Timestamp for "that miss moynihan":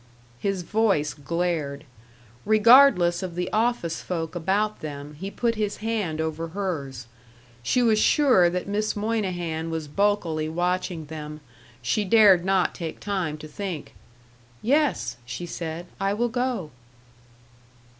8.49-9.69